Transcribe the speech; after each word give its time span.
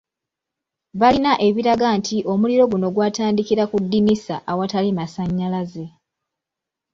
Balina 0.99 1.31
ebiraga 1.47 1.87
nti 1.99 2.17
omuliro 2.31 2.63
guno 2.71 2.87
gwatandikira 2.95 3.63
ku 3.71 3.77
ddinisa 3.83 4.35
awatali 4.51 4.89
masannyalaze. 4.97 5.85